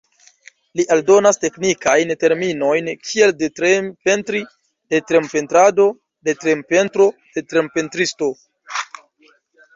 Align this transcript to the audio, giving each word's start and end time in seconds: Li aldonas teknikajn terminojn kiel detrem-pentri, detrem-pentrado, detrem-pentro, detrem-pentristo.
Li 0.79 0.83
aldonas 0.93 1.37
teknikajn 1.41 2.13
terminojn 2.23 2.89
kiel 3.09 3.33
detrem-pentri, 3.43 4.41
detrem-pentrado, 4.95 5.87
detrem-pentro, 6.31 7.09
detrem-pentristo. 7.39 8.33